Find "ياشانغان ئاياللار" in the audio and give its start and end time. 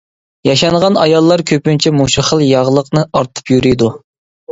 0.47-1.43